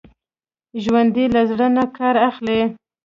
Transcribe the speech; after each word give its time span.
ژوندي 0.83 1.25
له 1.35 1.41
زړه 1.49 1.67
نه 1.77 1.85
کار 1.97 2.15
اخلي 2.29 2.61